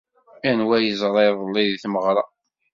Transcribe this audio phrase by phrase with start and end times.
[0.49, 2.23] Anwa ay yeẓra iḍelli deg tmeɣra?